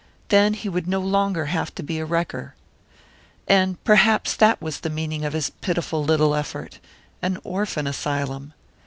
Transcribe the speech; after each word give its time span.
Then 0.29 0.55
he 0.55 0.67
would 0.67 0.87
no 0.87 0.99
longer 0.99 1.45
have 1.45 1.75
to 1.75 1.83
be 1.83 1.99
a 1.99 2.05
wrecker! 2.05 2.55
And 3.47 3.77
perhaps 3.83 4.35
that 4.35 4.59
was 4.59 4.79
the 4.79 4.89
meaning 4.89 5.23
of 5.23 5.33
his 5.33 5.51
pitiful 5.51 6.03
little 6.03 6.33
effort 6.33 6.79
an 7.21 7.37
orphan 7.43 7.85
asylum! 7.85 8.53